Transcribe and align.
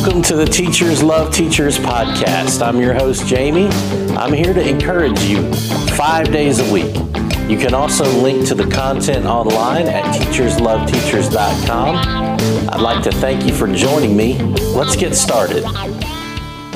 Welcome 0.00 0.22
to 0.22 0.34
the 0.34 0.46
Teachers 0.46 1.02
Love 1.02 1.30
Teachers 1.30 1.76
podcast. 1.76 2.66
I'm 2.66 2.80
your 2.80 2.94
host, 2.94 3.26
Jamie. 3.26 3.68
I'm 4.16 4.32
here 4.32 4.54
to 4.54 4.66
encourage 4.66 5.20
you 5.24 5.52
five 5.94 6.32
days 6.32 6.58
a 6.58 6.72
week. 6.72 6.94
You 7.50 7.58
can 7.58 7.74
also 7.74 8.06
link 8.22 8.48
to 8.48 8.54
the 8.54 8.66
content 8.66 9.26
online 9.26 9.88
at 9.88 10.02
teachersloveteachers.com. 10.14 11.96
I'd 12.70 12.80
like 12.80 13.04
to 13.04 13.12
thank 13.12 13.44
you 13.44 13.52
for 13.52 13.70
joining 13.70 14.16
me. 14.16 14.38
Let's 14.72 14.96
get 14.96 15.14
started. 15.14 15.66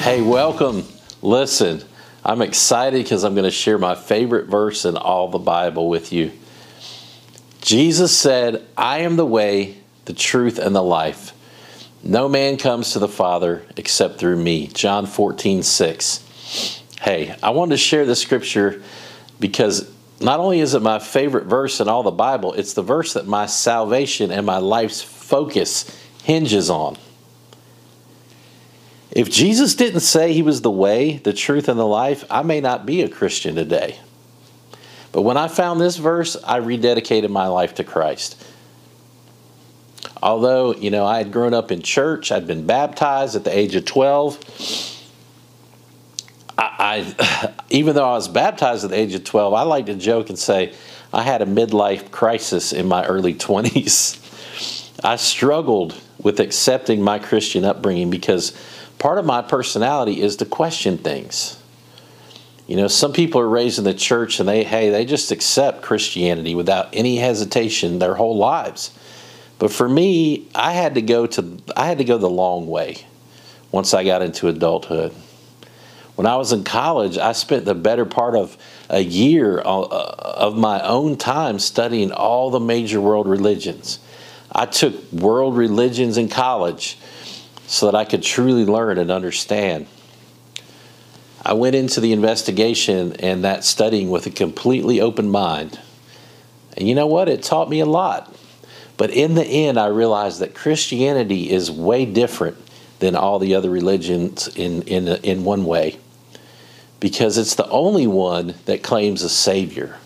Hey, 0.01 0.21
welcome. 0.21 0.85
Listen, 1.23 1.83
I'm 2.27 2.43
excited 2.43 3.05
because 3.05 3.25
I'm 3.25 3.33
going 3.33 3.45
to 3.45 3.51
share 3.51 3.79
my 3.79 3.95
favorite 3.95 4.49
verse 4.49 4.85
in 4.85 4.99
all 4.99 5.29
the 5.29 5.39
Bible 5.39 5.89
with 5.89 6.13
you. 6.13 6.31
Jesus 7.63 8.15
said, 8.15 8.63
I 8.77 8.99
am 8.99 9.17
the 9.17 9.25
way, 9.25 9.79
the 10.05 10.13
truth, 10.13 10.59
and 10.59 10.77
the 10.77 10.83
life. 10.83 11.31
No 12.07 12.29
man 12.29 12.59
comes 12.59 12.93
to 12.93 12.99
the 12.99 13.09
Father 13.09 13.63
except 13.79 14.19
through 14.19 14.37
me. 14.37 14.67
John 14.67 15.07
14, 15.07 15.63
6. 15.63 16.83
Hey, 17.01 17.35
I 17.43 17.51
wanted 17.51 17.71
to 17.71 17.77
share 17.79 18.05
this 18.05 18.21
scripture 18.21 18.83
because 19.41 19.91
not 20.21 20.39
only 20.39 20.61
is 20.61 20.75
it 20.75 20.83
my 20.83 20.99
favorite 20.99 21.47
verse 21.47 21.81
in 21.81 21.89
all 21.89 22.03
the 22.03 22.11
Bible, 22.11 22.53
it's 22.53 22.75
the 22.75 22.83
verse 22.83 23.15
that 23.15 23.27
my 23.27 23.47
salvation 23.47 24.31
and 24.31 24.45
my 24.45 24.59
life's 24.59 25.01
focus 25.01 25.99
hinges 26.23 26.69
on. 26.69 26.99
If 29.11 29.31
Jesus 29.31 29.75
didn't 29.75 30.01
say 30.01 30.35
he 30.35 30.43
was 30.43 30.61
the 30.61 30.71
way, 30.71 31.19
the 31.19 31.33
truth, 31.33 31.69
and 31.69 31.79
the 31.79 31.87
life, 31.87 32.25
I 32.29 32.43
may 32.43 32.61
not 32.61 32.85
be 32.85 33.01
a 33.01 33.09
Christian 33.09 33.55
today. 33.55 33.99
But 35.11 35.23
when 35.23 35.39
I 35.39 35.49
found 35.49 35.81
this 35.81 35.97
verse, 35.97 36.37
I 36.45 36.61
rededicated 36.61 37.31
my 37.31 37.47
life 37.47 37.75
to 37.77 37.85
Christ. 37.85 38.43
Although, 40.25 40.75
you 40.77 40.91
know, 40.91 41.05
I 41.05 41.19
had 41.19 41.31
grown 41.31 41.53
up 41.53 41.71
in 41.71 41.83
church, 41.83 42.33
I'd 42.33 42.47
been 42.47 42.65
baptized 42.65 43.37
at 43.37 43.45
the 43.45 43.55
age 43.55 43.75
of 43.75 43.85
12. 43.85 44.39
I, 46.57 47.15
I 47.19 47.53
even 47.71 47.95
though 47.95 48.09
I 48.09 48.15
was 48.15 48.29
baptized 48.29 48.85
at 48.85 48.91
the 48.91 48.97
age 48.97 49.15
of 49.15 49.23
12, 49.23 49.53
I 49.53 49.63
like 49.65 49.85
to 49.85 49.95
joke 49.95 50.31
and 50.31 50.39
say 50.39 50.73
I 51.13 51.23
had 51.23 51.43
a 51.43 51.47
midlife 51.47 52.11
crisis 52.11 52.73
in 52.73 52.89
my 52.89 53.05
early 53.05 53.35
20s. 53.49 54.19
I 55.05 55.17
struggled 55.17 56.01
with 56.19 56.41
accepting 56.41 57.03
my 57.03 57.19
Christian 57.19 57.63
upbringing 57.63 58.09
because 58.09 58.59
part 58.99 59.19
of 59.19 59.27
my 59.27 59.43
personality 59.43 60.23
is 60.23 60.37
to 60.37 60.47
question 60.47 60.97
things. 60.97 61.61
You 62.67 62.77
know, 62.77 62.89
some 62.89 63.13
people 63.13 63.43
are 63.43 63.49
raised 63.49 63.77
in 63.77 63.85
the 63.85 63.93
church 63.93 64.41
and 64.41 64.49
they, 64.49 64.65
hey, 64.65 64.89
they 64.89 65.05
just 65.05 65.31
accept 65.31 65.83
Christianity 65.83 66.55
without 66.55 66.89
any 66.95 67.19
hesitation 67.19 67.99
their 67.99 68.15
whole 68.15 68.39
lives. 68.39 68.91
But 69.59 69.73
for 69.73 69.89
me, 69.89 70.49
I 70.55 70.73
had 70.73 70.95
to 70.95 71.03
go 71.03 71.27
to 71.27 71.59
I 71.77 71.87
had 71.87 71.99
to 71.99 72.05
go 72.05 72.19
the 72.19 72.31
long 72.31 72.67
way 72.67 73.07
once 73.71 73.95
I 73.95 74.05
got 74.05 74.23
into 74.23 74.49
adulthood. 74.49 75.13
When 76.17 76.27
I 76.27 76.37
was 76.37 76.53
in 76.53 76.63
college, 76.63 77.19
I 77.19 77.33
spent 77.33 77.65
the 77.65 77.75
better 77.75 78.05
part 78.05 78.37
of 78.37 78.57
a 78.89 79.01
year 79.01 79.59
uh, 79.59 79.63
of 79.65 80.57
my 80.57 80.81
own 80.83 81.17
time 81.17 81.59
studying 81.59 82.13
all 82.13 82.51
the 82.51 82.61
major 82.61 83.01
world 83.01 83.27
religions. 83.29 83.99
I 84.53 84.67
took 84.67 85.13
world 85.13 85.57
religions 85.57 86.17
in 86.17 86.29
college 86.29 86.97
so 87.67 87.87
that 87.87 87.97
I 87.97 88.05
could 88.05 88.23
truly 88.23 88.65
learn 88.65 88.99
and 88.99 89.11
understand. 89.11 89.89
I 91.45 91.55
went 91.55 91.75
into 91.75 92.01
the 92.01 92.13
investigation 92.13 93.15
and 93.17 93.43
that 93.45 93.65
studying 93.65 94.11
with 94.11 94.27
a 94.27 94.31
completely 94.31 95.01
open 95.01 95.29
mind. 95.29 95.81
And 96.77 96.89
you 96.89 96.95
know 96.95 97.07
what? 97.07 97.29
It 97.29 97.43
taught 97.43 97.69
me 97.69 97.81
a 97.81 97.87
lot. 97.87 98.35
But 98.97 99.11
in 99.11 99.35
the 99.35 99.45
end, 99.45 99.79
I 99.79 99.87
realized 99.87 100.41
that 100.41 100.55
Christianity 100.55 101.51
is 101.51 101.71
way 101.71 102.05
different 102.07 102.57
than 103.01 103.17
all 103.17 103.39
the 103.39 103.55
other 103.55 103.71
religions 103.71 104.49
in, 104.57 104.83
in, 104.83 105.09
in 105.09 105.45
one 105.45 105.65
way 105.65 105.99
because 107.05 107.37
it's 107.37 107.55
the 107.57 107.69
only 107.69 108.07
one 108.07 108.55
that 108.65 108.83
claims 108.83 109.23
a 109.23 109.29
Savior. 109.29 109.99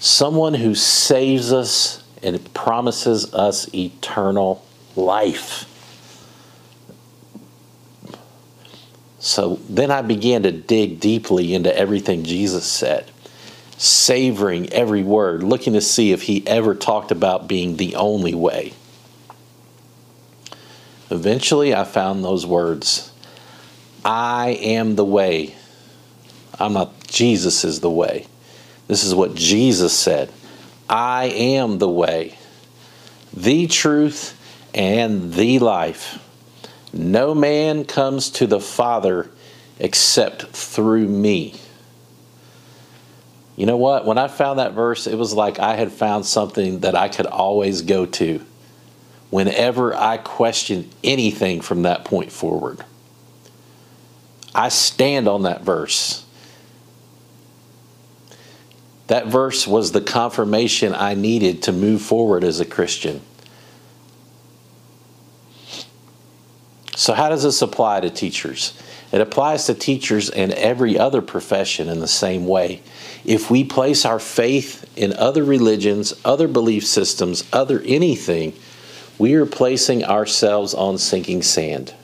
Someone 0.00 0.54
who 0.54 0.74
saves 0.74 1.52
us 1.52 2.02
and 2.24 2.52
promises 2.52 3.32
us 3.32 3.72
eternal 3.72 4.64
life. 4.96 5.72
So 9.20 9.60
then 9.68 9.90
I 9.90 10.02
began 10.02 10.42
to 10.42 10.50
dig 10.50 10.98
deeply 10.98 11.54
into 11.54 11.76
everything 11.76 12.24
Jesus 12.24 12.66
said, 12.66 13.10
savoring 13.78 14.72
every 14.72 15.02
word, 15.02 15.42
looking 15.42 15.72
to 15.74 15.80
see 15.80 16.12
if 16.12 16.22
he 16.22 16.46
ever 16.46 16.74
talked 16.74 17.10
about 17.10 17.48
being 17.48 17.76
the 17.76 17.94
only 17.96 18.34
way. 18.34 18.72
Eventually, 21.10 21.74
I 21.74 21.84
found 21.84 22.24
those 22.24 22.46
words 22.46 23.12
I 24.04 24.58
am 24.60 24.96
the 24.96 25.04
way. 25.04 25.54
I'm 26.58 26.72
not, 26.72 27.06
Jesus 27.06 27.64
is 27.64 27.80
the 27.80 27.90
way. 27.90 28.26
This 28.86 29.04
is 29.04 29.14
what 29.14 29.34
Jesus 29.34 29.92
said 29.92 30.30
I 30.88 31.26
am 31.26 31.78
the 31.78 31.88
way, 31.88 32.38
the 33.32 33.66
truth, 33.66 34.40
and 34.74 35.32
the 35.34 35.58
life. 35.58 36.22
No 36.92 37.34
man 37.34 37.84
comes 37.84 38.30
to 38.30 38.46
the 38.46 38.60
Father 38.60 39.30
except 39.78 40.46
through 40.46 41.08
me. 41.08 41.54
You 43.56 43.64
know 43.64 43.78
what? 43.78 44.04
When 44.04 44.18
I 44.18 44.28
found 44.28 44.58
that 44.58 44.74
verse, 44.74 45.06
it 45.06 45.16
was 45.16 45.32
like 45.32 45.58
I 45.58 45.76
had 45.76 45.90
found 45.90 46.26
something 46.26 46.80
that 46.80 46.94
I 46.94 47.08
could 47.08 47.26
always 47.26 47.82
go 47.82 48.04
to 48.06 48.44
whenever 49.30 49.94
I 49.94 50.18
questioned 50.18 50.94
anything 51.02 51.62
from 51.62 51.82
that 51.82 52.04
point 52.04 52.30
forward. 52.30 52.84
I 54.54 54.68
stand 54.68 55.26
on 55.26 55.42
that 55.42 55.62
verse. 55.62 56.24
That 59.06 59.26
verse 59.26 59.66
was 59.66 59.92
the 59.92 60.00
confirmation 60.00 60.94
I 60.94 61.14
needed 61.14 61.62
to 61.64 61.72
move 61.72 62.02
forward 62.02 62.44
as 62.44 62.60
a 62.60 62.64
Christian. 62.64 63.22
So, 66.96 67.12
how 67.12 67.28
does 67.28 67.42
this 67.42 67.62
apply 67.62 68.00
to 68.00 68.10
teachers? 68.10 68.72
It 69.12 69.20
applies 69.20 69.66
to 69.66 69.74
teachers 69.74 70.30
and 70.30 70.52
every 70.52 70.98
other 70.98 71.22
profession 71.22 71.88
in 71.88 72.00
the 72.00 72.08
same 72.08 72.46
way. 72.46 72.82
If 73.24 73.50
we 73.50 73.64
place 73.64 74.04
our 74.04 74.18
faith 74.18 74.90
in 74.96 75.12
other 75.12 75.44
religions, 75.44 76.12
other 76.24 76.48
belief 76.48 76.86
systems, 76.86 77.44
other 77.52 77.80
anything, 77.84 78.52
we 79.18 79.34
are 79.34 79.46
placing 79.46 80.04
ourselves 80.04 80.74
on 80.74 80.98
sinking 80.98 81.42
sand. 81.42 81.94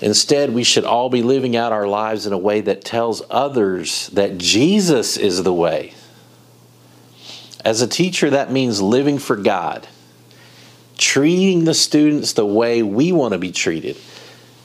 Instead, 0.00 0.52
we 0.52 0.64
should 0.64 0.84
all 0.84 1.08
be 1.08 1.22
living 1.22 1.54
out 1.56 1.72
our 1.72 1.86
lives 1.86 2.26
in 2.26 2.32
a 2.32 2.38
way 2.38 2.60
that 2.60 2.84
tells 2.84 3.22
others 3.30 4.08
that 4.08 4.38
Jesus 4.38 5.16
is 5.16 5.42
the 5.42 5.52
way. 5.52 5.94
As 7.64 7.80
a 7.80 7.86
teacher, 7.86 8.30
that 8.30 8.50
means 8.50 8.82
living 8.82 9.18
for 9.18 9.36
God 9.36 9.86
treating 11.02 11.64
the 11.64 11.74
students 11.74 12.34
the 12.34 12.46
way 12.46 12.80
we 12.80 13.10
want 13.10 13.32
to 13.32 13.38
be 13.38 13.50
treated, 13.50 13.96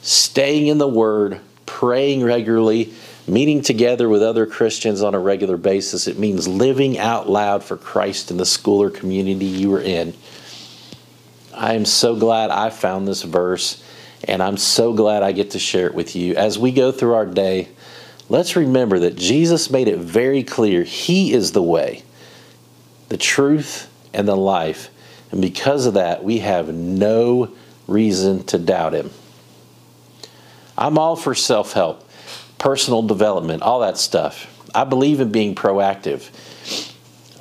staying 0.08 0.68
in 0.68 0.78
the 0.78 0.88
Word, 0.88 1.42
praying 1.66 2.24
regularly, 2.24 2.94
meeting 3.28 3.62
together 3.62 4.08
with 4.08 4.24
other 4.24 4.46
Christians 4.46 5.04
on 5.04 5.14
a 5.14 5.20
regular 5.20 5.58
basis. 5.58 6.08
It 6.08 6.18
means 6.18 6.48
living 6.48 6.98
out 6.98 7.30
loud 7.30 7.62
for 7.62 7.76
Christ 7.76 8.32
in 8.32 8.38
the 8.38 8.46
school 8.46 8.82
or 8.82 8.90
community 8.90 9.46
you 9.46 9.76
are 9.76 9.82
in. 9.82 10.14
I 11.54 11.74
am 11.74 11.84
so 11.84 12.16
glad 12.16 12.52
I 12.52 12.70
found 12.70 13.06
this 13.06 13.24
verse, 13.24 13.84
and 14.24 14.42
I'm 14.42 14.56
so 14.56 14.94
glad 14.94 15.24
I 15.24 15.34
get 15.34 15.52
to 15.52 15.60
share 15.60 15.88
it 15.88 15.94
with 15.94 16.16
you. 16.16 16.36
As 16.36 16.58
we 16.58 16.72
go 16.72 16.94
through 16.94 17.16
our 17.16 17.26
day, 17.26 17.68
let's 18.30 18.56
remember 18.56 19.00
that 19.00 19.18
Jesus 19.18 19.70
made 19.70 19.90
it 19.90 19.98
very 19.98 20.42
clear 20.42 20.84
He 20.84 21.34
is 21.34 21.52
the 21.52 21.62
way, 21.62 22.04
the 23.10 23.18
truth, 23.18 23.92
and 24.14 24.26
the 24.26 24.38
life. 24.38 24.90
And 25.32 25.42
because 25.42 25.86
of 25.86 25.96
that, 25.96 26.24
we 26.24 26.40
have 26.40 26.74
no 26.74 27.52
reason 27.88 28.46
to 28.46 28.58
doubt 28.58 28.94
him. 28.94 29.10
I'm 30.78 30.98
all 30.98 31.16
for 31.16 31.34
self 31.34 31.74
help, 31.74 32.08
personal 32.58 33.02
development, 33.02 33.64
all 33.64 33.80
that 33.80 33.98
stuff. 33.98 34.54
I 34.76 34.84
believe 34.84 35.20
in 35.20 35.32
being 35.32 35.56
proactive. 35.56 36.30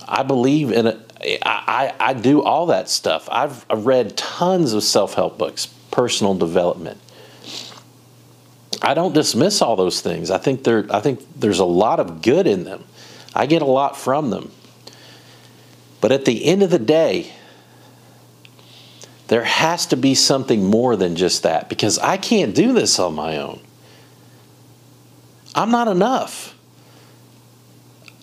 I 0.08 0.22
believe 0.22 0.72
in 0.72 0.86
it. 0.86 1.40
I, 1.44 1.92
I, 2.00 2.10
I 2.10 2.12
do 2.14 2.42
all 2.42 2.66
that 2.66 2.88
stuff. 2.88 3.28
I've, 3.30 3.66
I've 3.68 3.86
read 3.86 4.16
tons 4.16 4.72
of 4.72 4.82
self 4.82 5.14
help 5.14 5.38
books, 5.38 5.66
personal 5.90 6.34
development. 6.34 7.00
I 8.82 8.94
don't 8.94 9.14
dismiss 9.14 9.62
all 9.62 9.76
those 9.76 10.00
things. 10.00 10.30
I 10.30 10.38
think 10.38 10.64
there 10.64 10.86
I 10.90 11.00
think 11.00 11.20
there's 11.34 11.58
a 11.58 11.64
lot 11.64 12.00
of 12.00 12.22
good 12.22 12.46
in 12.46 12.64
them. 12.64 12.84
I 13.34 13.46
get 13.46 13.62
a 13.62 13.66
lot 13.66 13.96
from 13.96 14.30
them. 14.30 14.52
But 16.00 16.12
at 16.12 16.24
the 16.24 16.44
end 16.44 16.62
of 16.62 16.70
the 16.70 16.78
day, 16.78 17.32
there 19.28 19.44
has 19.44 19.86
to 19.86 19.96
be 19.96 20.14
something 20.14 20.64
more 20.64 20.96
than 20.96 21.16
just 21.16 21.42
that 21.42 21.68
because 21.68 21.98
I 21.98 22.16
can't 22.16 22.54
do 22.54 22.72
this 22.72 22.98
on 22.98 23.14
my 23.14 23.38
own. 23.38 23.60
I'm 25.54 25.70
not 25.70 25.88
enough. 25.88 26.54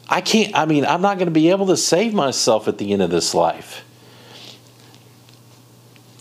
I 0.08 0.22
can't, 0.22 0.56
I 0.56 0.66
mean, 0.66 0.86
I'm 0.86 1.02
not 1.02 1.18
going 1.18 1.28
to 1.28 1.34
be 1.34 1.50
able 1.50 1.68
to 1.68 1.78
save 1.78 2.14
myself 2.14 2.68
at 2.68 2.78
the 2.78 2.94
end 2.94 3.02
of 3.02 3.10
this 3.10 3.34
life. 3.34 3.84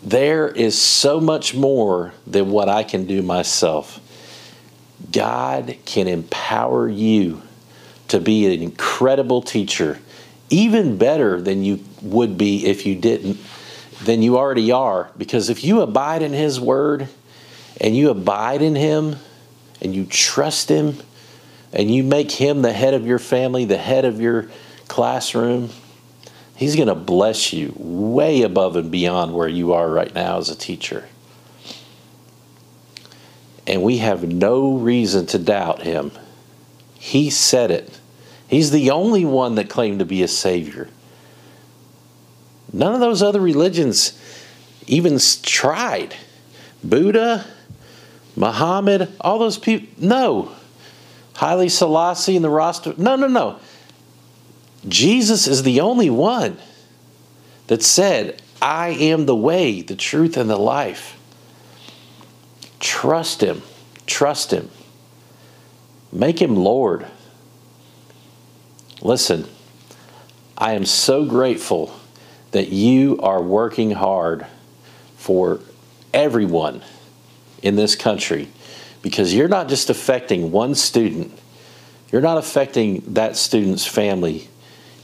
There 0.02 0.48
is 0.48 0.76
so 0.80 1.20
much 1.20 1.54
more 1.54 2.12
than 2.26 2.50
what 2.50 2.68
I 2.68 2.82
can 2.82 3.04
do 3.06 3.22
myself. 3.22 4.00
God 5.12 5.76
can 5.84 6.08
empower 6.08 6.88
you 6.88 7.42
to 8.08 8.18
be 8.18 8.52
an 8.52 8.62
incredible 8.62 9.42
teacher, 9.42 10.00
even 10.50 10.96
better 10.96 11.40
than 11.40 11.62
you 11.62 11.84
would 12.00 12.36
be 12.36 12.66
if 12.66 12.84
you 12.84 12.94
didn't, 12.94 13.38
than 14.04 14.22
you 14.22 14.38
already 14.38 14.72
are. 14.72 15.10
Because 15.16 15.50
if 15.50 15.64
you 15.64 15.80
abide 15.80 16.22
in 16.22 16.32
His 16.32 16.60
Word 16.60 17.08
and 17.80 17.96
you 17.96 18.10
abide 18.10 18.62
in 18.62 18.74
Him 18.74 19.16
and 19.80 19.94
you 19.94 20.06
trust 20.06 20.68
Him 20.68 20.98
and 21.72 21.92
you 21.92 22.02
make 22.02 22.30
Him 22.30 22.62
the 22.62 22.72
head 22.72 22.94
of 22.94 23.06
your 23.06 23.18
family, 23.18 23.64
the 23.64 23.78
head 23.78 24.04
of 24.04 24.20
your 24.20 24.48
classroom, 24.88 25.70
He's 26.54 26.76
going 26.76 26.88
to 26.88 26.94
bless 26.94 27.52
you 27.52 27.72
way 27.76 28.42
above 28.42 28.76
and 28.76 28.90
beyond 28.90 29.34
where 29.34 29.48
you 29.48 29.72
are 29.72 29.90
right 29.90 30.14
now 30.14 30.38
as 30.38 30.48
a 30.48 30.54
teacher. 30.54 31.08
And 33.66 33.82
we 33.82 33.98
have 33.98 34.22
no 34.24 34.76
reason 34.76 35.26
to 35.26 35.38
doubt 35.38 35.82
him. 35.82 36.12
He 36.98 37.30
said 37.30 37.70
it. 37.70 37.98
He's 38.48 38.70
the 38.70 38.90
only 38.90 39.24
one 39.24 39.54
that 39.54 39.70
claimed 39.70 40.00
to 40.00 40.04
be 40.04 40.22
a 40.22 40.28
savior. 40.28 40.88
None 42.72 42.94
of 42.94 43.00
those 43.00 43.22
other 43.22 43.40
religions 43.40 44.18
even 44.86 45.18
tried. 45.42 46.14
Buddha, 46.82 47.46
Muhammad, 48.34 49.12
all 49.20 49.38
those 49.38 49.58
people, 49.58 49.88
no. 49.98 50.52
Haile 51.34 51.68
Selassie 51.68 52.36
and 52.36 52.44
the 52.44 52.50
Rasta, 52.50 52.94
no, 53.00 53.16
no, 53.16 53.26
no. 53.26 53.58
Jesus 54.88 55.46
is 55.46 55.62
the 55.62 55.80
only 55.80 56.10
one 56.10 56.56
that 57.68 57.82
said, 57.82 58.40
I 58.60 58.88
am 58.88 59.26
the 59.26 59.36
way, 59.36 59.82
the 59.82 59.96
truth, 59.96 60.36
and 60.36 60.48
the 60.48 60.56
life. 60.56 61.18
Trust 62.80 63.42
Him. 63.42 63.62
Trust 64.06 64.50
Him. 64.50 64.70
Make 66.10 66.40
Him 66.40 66.56
Lord. 66.56 67.06
Listen, 69.00 69.46
I 70.56 70.72
am 70.72 70.84
so 70.84 71.24
grateful 71.24 71.94
that 72.52 72.68
you 72.68 73.18
are 73.20 73.42
working 73.42 73.90
hard 73.90 74.46
for 75.16 75.60
everyone 76.14 76.82
in 77.62 77.76
this 77.76 77.94
country 77.94 78.48
because 79.02 79.34
you're 79.34 79.48
not 79.48 79.68
just 79.68 79.90
affecting 79.90 80.52
one 80.52 80.74
student, 80.74 81.36
you're 82.10 82.22
not 82.22 82.38
affecting 82.38 83.00
that 83.14 83.36
student's 83.36 83.86
family 83.86 84.48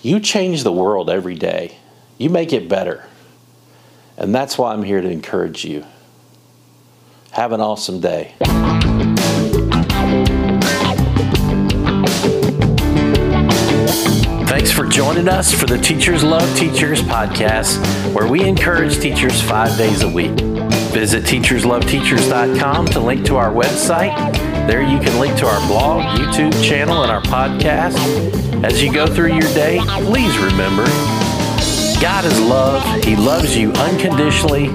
you 0.03 0.21
change 0.21 0.63
the 0.63 0.73
world 0.73 1.11
every 1.11 1.35
day, 1.35 1.77
you 2.19 2.31
make 2.31 2.53
it 2.53 2.69
better. 2.69 3.07
And 4.17 4.35
that's 4.35 4.59
why 4.59 4.73
I'm 4.73 4.83
here 4.83 5.01
to 5.01 5.09
encourage 5.09 5.65
you. 5.65 5.85
Have 7.33 7.53
an 7.53 7.61
awesome 7.61 8.01
day. 8.01 8.35
Thanks 14.69 14.79
for 14.79 14.87
joining 14.87 15.29
us 15.29 15.51
for 15.51 15.65
the 15.65 15.79
Teachers 15.79 16.23
Love 16.23 16.55
Teachers 16.55 17.01
podcast, 17.01 17.83
where 18.13 18.29
we 18.31 18.45
encourage 18.45 19.01
teachers 19.01 19.41
five 19.41 19.75
days 19.79 20.03
a 20.03 20.09
week. 20.09 20.39
Visit 20.93 21.25
teachersloveteachers.com 21.25 22.87
to 22.89 23.01
link 23.01 23.25
to 23.25 23.37
our 23.37 23.51
website. 23.51 24.15
There 24.69 24.83
you 24.83 24.99
can 24.99 25.19
link 25.19 25.39
to 25.39 25.47
our 25.47 25.67
blog, 25.69 26.03
YouTube 26.19 26.53
channel, 26.63 27.03
and 27.03 27.11
our 27.11 27.23
podcast. 27.23 27.97
As 28.63 28.83
you 28.83 28.93
go 28.93 29.07
through 29.07 29.33
your 29.33 29.51
day, 29.55 29.81
please 30.05 30.37
remember 30.37 30.85
God 31.99 32.27
is 32.27 32.39
love. 32.39 33.03
He 33.03 33.17
loves 33.17 33.57
you 33.57 33.73
unconditionally. 33.73 34.67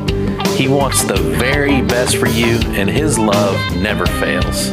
He 0.55 0.67
wants 0.67 1.03
the 1.03 1.17
very 1.37 1.83
best 1.83 2.17
for 2.17 2.27
you, 2.27 2.57
and 2.71 2.89
His 2.89 3.19
love 3.19 3.55
never 3.77 4.07
fails. 4.07 4.71